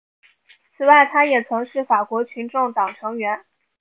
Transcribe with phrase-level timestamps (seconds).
[0.75, 3.45] 此外他也曾是法国群众党成员。